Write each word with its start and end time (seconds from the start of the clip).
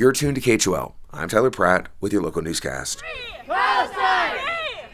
You're 0.00 0.12
tuned 0.12 0.36
to 0.36 0.40
KHOL. 0.40 0.94
I'm 1.10 1.28
Tyler 1.28 1.50
Pratt 1.50 1.88
with 2.00 2.10
your 2.10 2.22
local 2.22 2.40
newscast. 2.40 3.02
Palestine! 3.46 4.38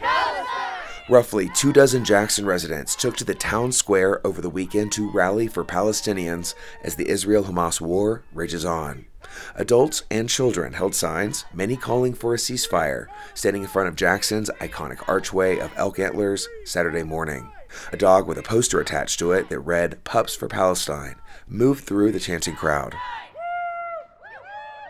Palestine! 0.00 1.04
Roughly 1.08 1.48
two 1.54 1.72
dozen 1.72 2.04
Jackson 2.04 2.44
residents 2.44 2.96
took 2.96 3.16
to 3.18 3.24
the 3.24 3.32
town 3.32 3.70
square 3.70 4.20
over 4.26 4.42
the 4.42 4.50
weekend 4.50 4.90
to 4.94 5.08
rally 5.12 5.46
for 5.46 5.64
Palestinians 5.64 6.56
as 6.82 6.96
the 6.96 7.06
Israel 7.06 7.44
Hamas 7.44 7.80
war 7.80 8.24
rages 8.32 8.64
on. 8.64 9.06
Adults 9.54 10.02
and 10.10 10.28
children 10.28 10.72
held 10.72 10.92
signs, 10.92 11.44
many 11.54 11.76
calling 11.76 12.12
for 12.12 12.34
a 12.34 12.36
ceasefire, 12.36 13.06
standing 13.32 13.62
in 13.62 13.68
front 13.68 13.88
of 13.88 13.94
Jackson's 13.94 14.50
iconic 14.60 15.08
archway 15.08 15.60
of 15.60 15.70
elk 15.76 16.00
antlers 16.00 16.48
Saturday 16.64 17.04
morning. 17.04 17.48
A 17.92 17.96
dog 17.96 18.26
with 18.26 18.38
a 18.38 18.42
poster 18.42 18.80
attached 18.80 19.20
to 19.20 19.30
it 19.30 19.50
that 19.50 19.60
read 19.60 20.02
Pups 20.02 20.34
for 20.34 20.48
Palestine 20.48 21.14
moved 21.46 21.84
through 21.84 22.10
the 22.10 22.18
chanting 22.18 22.56
crowd. 22.56 22.96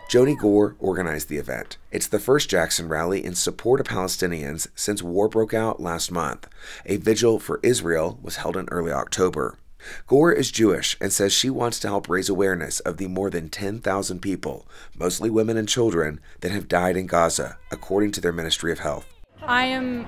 Joni 0.09 0.39
Gore 0.39 0.77
organized 0.79 1.29
the 1.29 1.37
event. 1.37 1.79
It's 1.91 2.07
the 2.07 2.21
first 2.21 2.49
Jackson 2.49 2.89
rally 2.89 3.25
in 3.25 3.35
support 3.35 3.81
of 3.81 3.89
Palestinians 3.89 4.69
since 4.77 5.03
war 5.03 5.29
broke 5.29 5.53
out 5.53 5.81
last 5.81 6.13
month. 6.13 6.47
A 6.85 6.97
vigil 6.97 7.41
for 7.41 7.59
Israel 7.65 8.17
was 8.23 8.37
held 8.37 8.57
in 8.57 8.69
early 8.71 8.93
October. 8.93 9.59
Gore 10.07 10.31
is 10.31 10.53
Jewish 10.53 10.97
and 11.01 11.13
says 11.13 11.33
she 11.33 11.51
wants 11.51 11.81
to 11.81 11.89
help 11.89 12.09
raise 12.09 12.29
awareness 12.29 12.79
of 12.81 12.99
the 12.99 13.09
more 13.09 13.31
than 13.31 13.49
10,000 13.49 14.21
people, 14.21 14.65
mostly 14.97 15.29
women 15.29 15.57
and 15.57 15.69
children, 15.69 16.21
that 16.41 16.53
have 16.53 16.69
died 16.69 16.97
in 16.97 17.09
Gaza, 17.09 17.59
according 17.73 18.13
to 18.13 18.21
their 18.21 18.33
Ministry 18.33 18.71
of 18.71 18.79
Health. 18.79 19.13
I 19.43 19.65
am 19.65 20.07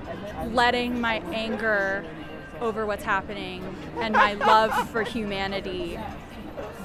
letting 0.53 1.01
my 1.01 1.15
anger 1.33 2.05
over 2.61 2.85
what's 2.85 3.03
happening 3.03 3.75
and 3.97 4.13
my 4.13 4.33
love 4.33 4.89
for 4.91 5.03
humanity 5.03 5.99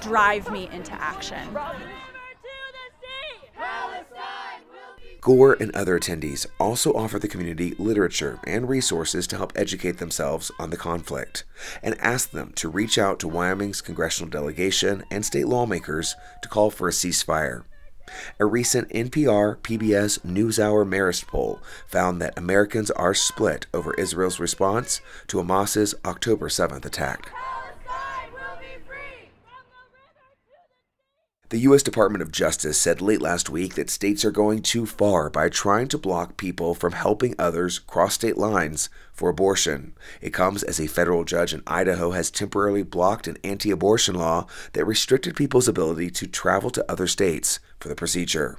drive 0.00 0.50
me 0.50 0.68
into 0.72 0.92
action. 0.94 1.56
Gore 5.24 5.56
and 5.58 5.74
other 5.74 5.98
attendees 5.98 6.46
also 6.60 6.92
offer 6.92 7.18
the 7.18 7.28
community 7.28 7.74
literature 7.78 8.38
and 8.46 8.68
resources 8.68 9.26
to 9.28 9.38
help 9.38 9.54
educate 9.56 9.96
themselves 9.96 10.50
on 10.58 10.68
the 10.68 10.76
conflict 10.76 11.44
and 11.82 11.98
ask 11.98 12.30
them 12.30 12.52
to 12.56 12.68
reach 12.68 12.98
out 12.98 13.20
to 13.20 13.28
Wyoming's 13.28 13.80
congressional 13.80 14.28
delegation 14.28 15.02
and 15.10 15.24
state 15.24 15.48
lawmakers 15.48 16.14
to 16.42 16.48
call 16.50 16.68
for 16.68 16.88
a 16.88 16.92
ceasefire. 16.92 17.64
A 18.38 18.44
recent 18.44 18.90
NPR 18.90 19.56
PBS 19.60 20.18
NewsHour 20.26 20.86
Marist 20.86 21.26
poll 21.26 21.58
found 21.86 22.20
that 22.20 22.36
Americans 22.36 22.90
are 22.90 23.14
split 23.14 23.66
over 23.72 23.94
Israel's 23.94 24.38
response 24.38 25.00
to 25.28 25.38
Hamas's 25.38 25.94
October 26.04 26.50
7th 26.50 26.84
attack. 26.84 27.30
The 31.54 31.70
U.S. 31.70 31.84
Department 31.84 32.20
of 32.20 32.32
Justice 32.32 32.76
said 32.76 33.00
late 33.00 33.22
last 33.22 33.48
week 33.48 33.74
that 33.74 33.88
states 33.88 34.24
are 34.24 34.32
going 34.32 34.60
too 34.60 34.86
far 34.86 35.30
by 35.30 35.48
trying 35.48 35.86
to 35.86 35.96
block 35.96 36.36
people 36.36 36.74
from 36.74 36.94
helping 36.94 37.36
others 37.38 37.78
cross 37.78 38.14
state 38.14 38.36
lines 38.36 38.88
for 39.12 39.28
abortion. 39.28 39.94
It 40.20 40.30
comes 40.30 40.64
as 40.64 40.80
a 40.80 40.88
federal 40.88 41.22
judge 41.22 41.54
in 41.54 41.62
Idaho 41.64 42.10
has 42.10 42.32
temporarily 42.32 42.82
blocked 42.82 43.28
an 43.28 43.38
anti 43.44 43.70
abortion 43.70 44.16
law 44.16 44.48
that 44.72 44.84
restricted 44.84 45.36
people's 45.36 45.68
ability 45.68 46.10
to 46.10 46.26
travel 46.26 46.70
to 46.70 46.90
other 46.90 47.06
states 47.06 47.60
for 47.78 47.86
the 47.86 47.94
procedure. 47.94 48.58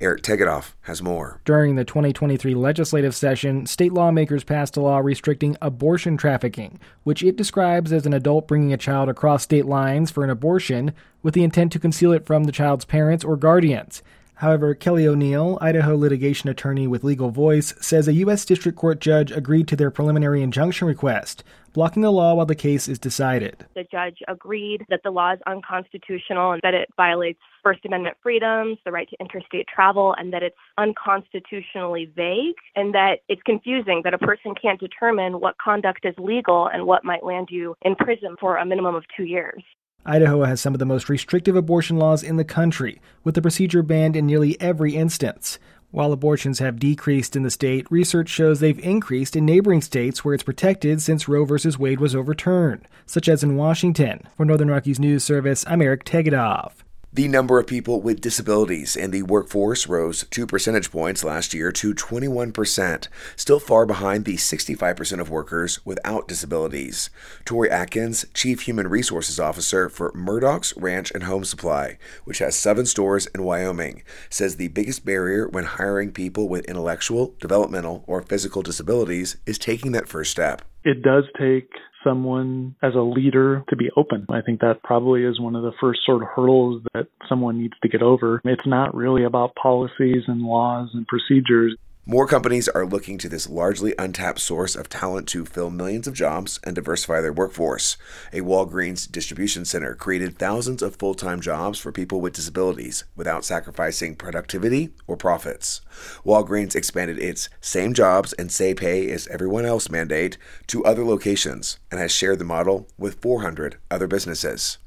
Eric 0.00 0.22
Tegethoff 0.22 0.72
has 0.82 1.02
more. 1.02 1.40
During 1.44 1.76
the 1.76 1.84
2023 1.84 2.54
legislative 2.54 3.14
session, 3.14 3.66
state 3.66 3.92
lawmakers 3.92 4.44
passed 4.44 4.76
a 4.76 4.80
law 4.80 4.98
restricting 4.98 5.56
abortion 5.60 6.16
trafficking, 6.16 6.78
which 7.04 7.22
it 7.22 7.36
describes 7.36 7.92
as 7.92 8.06
an 8.06 8.14
adult 8.14 8.48
bringing 8.48 8.72
a 8.72 8.78
child 8.78 9.08
across 9.08 9.42
state 9.42 9.66
lines 9.66 10.10
for 10.10 10.24
an 10.24 10.30
abortion 10.30 10.92
with 11.22 11.34
the 11.34 11.44
intent 11.44 11.72
to 11.72 11.78
conceal 11.78 12.12
it 12.12 12.26
from 12.26 12.44
the 12.44 12.52
child's 12.52 12.84
parents 12.84 13.24
or 13.24 13.36
guardians. 13.36 14.02
However, 14.36 14.74
Kelly 14.74 15.08
O'Neill, 15.08 15.56
Idaho 15.62 15.96
litigation 15.96 16.50
attorney 16.50 16.86
with 16.86 17.02
Legal 17.02 17.30
Voice, 17.30 17.72
says 17.80 18.06
a 18.06 18.12
U.S. 18.12 18.44
District 18.44 18.76
Court 18.76 19.00
judge 19.00 19.32
agreed 19.32 19.66
to 19.68 19.76
their 19.76 19.90
preliminary 19.90 20.42
injunction 20.42 20.86
request, 20.86 21.42
blocking 21.72 22.02
the 22.02 22.12
law 22.12 22.34
while 22.34 22.44
the 22.44 22.54
case 22.54 22.86
is 22.86 22.98
decided. 22.98 23.64
The 23.74 23.86
judge 23.90 24.18
agreed 24.28 24.84
that 24.90 25.00
the 25.04 25.10
law 25.10 25.32
is 25.32 25.38
unconstitutional 25.46 26.52
and 26.52 26.60
that 26.62 26.74
it 26.74 26.90
violates 26.98 27.40
First 27.62 27.86
Amendment 27.86 28.18
freedoms, 28.22 28.76
the 28.84 28.92
right 28.92 29.08
to 29.08 29.16
interstate 29.20 29.68
travel, 29.68 30.14
and 30.18 30.34
that 30.34 30.42
it's 30.42 30.56
unconstitutionally 30.76 32.12
vague 32.14 32.56
and 32.74 32.94
that 32.94 33.20
it's 33.30 33.42
confusing 33.46 34.02
that 34.04 34.12
a 34.12 34.18
person 34.18 34.54
can't 34.60 34.78
determine 34.78 35.40
what 35.40 35.56
conduct 35.56 36.04
is 36.04 36.14
legal 36.18 36.68
and 36.70 36.86
what 36.86 37.04
might 37.04 37.24
land 37.24 37.48
you 37.50 37.74
in 37.80 37.96
prison 37.96 38.36
for 38.38 38.58
a 38.58 38.66
minimum 38.66 38.94
of 38.94 39.04
two 39.16 39.24
years. 39.24 39.62
Idaho 40.08 40.44
has 40.44 40.60
some 40.60 40.72
of 40.72 40.78
the 40.78 40.86
most 40.86 41.08
restrictive 41.08 41.56
abortion 41.56 41.96
laws 41.98 42.22
in 42.22 42.36
the 42.36 42.44
country, 42.44 43.00
with 43.24 43.34
the 43.34 43.42
procedure 43.42 43.82
banned 43.82 44.14
in 44.14 44.24
nearly 44.24 44.58
every 44.60 44.94
instance. 44.94 45.58
While 45.90 46.12
abortions 46.12 46.60
have 46.60 46.78
decreased 46.78 47.34
in 47.34 47.42
the 47.42 47.50
state, 47.50 47.90
research 47.90 48.28
shows 48.28 48.60
they've 48.60 48.78
increased 48.78 49.34
in 49.34 49.44
neighboring 49.44 49.82
states 49.82 50.24
where 50.24 50.34
it's 50.34 50.44
protected 50.44 51.02
since 51.02 51.26
Roe 51.26 51.44
v. 51.44 51.56
Wade 51.76 51.98
was 51.98 52.14
overturned, 52.14 52.86
such 53.04 53.28
as 53.28 53.42
in 53.42 53.56
Washington. 53.56 54.22
For 54.36 54.44
Northern 54.44 54.70
Rockies 54.70 55.00
News 55.00 55.24
Service, 55.24 55.64
I'm 55.66 55.82
Eric 55.82 56.04
Tegethoff. 56.04 56.85
The 57.16 57.28
number 57.28 57.58
of 57.58 57.66
people 57.66 58.02
with 58.02 58.20
disabilities 58.20 58.94
in 58.94 59.10
the 59.10 59.22
workforce 59.22 59.86
rose 59.86 60.26
2 60.28 60.46
percentage 60.46 60.90
points 60.90 61.24
last 61.24 61.54
year 61.54 61.72
to 61.72 61.94
21%, 61.94 63.08
still 63.36 63.58
far 63.58 63.86
behind 63.86 64.26
the 64.26 64.36
65% 64.36 65.18
of 65.18 65.30
workers 65.30 65.80
without 65.86 66.28
disabilities. 66.28 67.08
Tori 67.46 67.70
Atkins, 67.70 68.26
Chief 68.34 68.60
Human 68.60 68.88
Resources 68.88 69.40
Officer 69.40 69.88
for 69.88 70.12
Murdoch's 70.14 70.76
Ranch 70.76 71.10
and 71.10 71.22
Home 71.22 71.46
Supply, 71.46 71.96
which 72.24 72.40
has 72.40 72.54
seven 72.54 72.84
stores 72.84 73.24
in 73.28 73.44
Wyoming, 73.44 74.02
says 74.28 74.56
the 74.56 74.68
biggest 74.68 75.06
barrier 75.06 75.48
when 75.48 75.64
hiring 75.64 76.12
people 76.12 76.50
with 76.50 76.66
intellectual, 76.66 77.34
developmental, 77.40 78.04
or 78.06 78.20
physical 78.20 78.60
disabilities 78.60 79.38
is 79.46 79.56
taking 79.56 79.92
that 79.92 80.06
first 80.06 80.32
step. 80.32 80.60
It 80.84 81.00
does 81.00 81.24
take 81.40 81.70
someone 82.06 82.76
as 82.82 82.94
a 82.94 83.00
leader 83.00 83.64
to 83.68 83.76
be 83.76 83.90
open. 83.96 84.26
I 84.30 84.40
think 84.40 84.60
that 84.60 84.82
probably 84.82 85.24
is 85.24 85.40
one 85.40 85.56
of 85.56 85.62
the 85.62 85.72
first 85.80 86.00
sort 86.06 86.22
of 86.22 86.28
hurdles 86.34 86.82
that 86.94 87.08
someone 87.28 87.58
needs 87.58 87.74
to 87.82 87.88
get 87.88 88.02
over. 88.02 88.40
It's 88.44 88.66
not 88.66 88.94
really 88.94 89.24
about 89.24 89.54
policies 89.54 90.22
and 90.26 90.42
laws 90.42 90.90
and 90.94 91.06
procedures. 91.06 91.76
More 92.08 92.28
companies 92.28 92.68
are 92.68 92.86
looking 92.86 93.18
to 93.18 93.28
this 93.28 93.48
largely 93.48 93.92
untapped 93.98 94.38
source 94.38 94.76
of 94.76 94.88
talent 94.88 95.26
to 95.30 95.44
fill 95.44 95.70
millions 95.70 96.06
of 96.06 96.14
jobs 96.14 96.60
and 96.62 96.72
diversify 96.72 97.20
their 97.20 97.32
workforce. 97.32 97.96
A 98.32 98.42
Walgreens 98.42 99.10
distribution 99.10 99.64
center 99.64 99.96
created 99.96 100.38
thousands 100.38 100.82
of 100.82 100.94
full 100.94 101.14
time 101.16 101.40
jobs 101.40 101.80
for 101.80 101.90
people 101.90 102.20
with 102.20 102.32
disabilities 102.32 103.02
without 103.16 103.44
sacrificing 103.44 104.14
productivity 104.14 104.90
or 105.08 105.16
profits. 105.16 105.80
Walgreens 106.24 106.76
expanded 106.76 107.18
its 107.18 107.48
same 107.60 107.92
jobs 107.92 108.32
and 108.34 108.52
say 108.52 108.72
pay 108.72 109.10
as 109.10 109.26
everyone 109.26 109.66
else 109.66 109.90
mandate 109.90 110.38
to 110.68 110.84
other 110.84 111.04
locations 111.04 111.80
and 111.90 111.98
has 111.98 112.12
shared 112.12 112.38
the 112.38 112.44
model 112.44 112.86
with 112.96 113.20
400 113.20 113.78
other 113.90 114.06
businesses. 114.06 114.78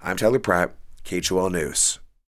I'm 0.00 0.16
Tyler 0.16 0.38
Pratt, 0.38 0.76
KHOL 1.04 1.50
News. 1.50 1.98